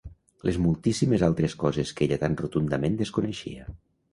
[0.47, 3.71] Les moltíssimes altres coses que ella tan rotundament desconeixia.